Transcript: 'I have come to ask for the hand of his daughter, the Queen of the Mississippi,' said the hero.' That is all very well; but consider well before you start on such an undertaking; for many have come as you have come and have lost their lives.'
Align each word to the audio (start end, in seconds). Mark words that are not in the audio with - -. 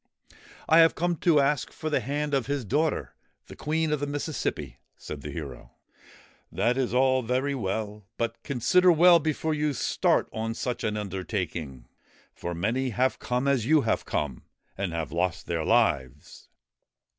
'I 0.67 0.79
have 0.79 0.95
come 0.95 1.15
to 1.17 1.39
ask 1.39 1.71
for 1.71 1.91
the 1.91 1.99
hand 1.99 2.33
of 2.33 2.47
his 2.47 2.65
daughter, 2.65 3.13
the 3.45 3.55
Queen 3.55 3.91
of 3.91 3.99
the 3.99 4.07
Mississippi,' 4.07 4.79
said 4.97 5.21
the 5.21 5.29
hero.' 5.29 5.73
That 6.51 6.75
is 6.75 6.91
all 6.91 7.21
very 7.21 7.53
well; 7.53 8.07
but 8.17 8.41
consider 8.41 8.91
well 8.91 9.19
before 9.19 9.53
you 9.53 9.73
start 9.73 10.27
on 10.33 10.55
such 10.55 10.83
an 10.83 10.97
undertaking; 10.97 11.85
for 12.33 12.55
many 12.55 12.89
have 12.89 13.19
come 13.19 13.47
as 13.47 13.67
you 13.67 13.81
have 13.81 14.03
come 14.05 14.41
and 14.75 14.91
have 14.91 15.11
lost 15.11 15.45
their 15.45 15.63
lives.' 15.63 16.49